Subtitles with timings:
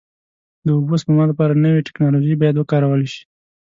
[0.65, 3.21] د اوبو سپما لپاره نوې ټکنالوژۍ باید وکارول شي.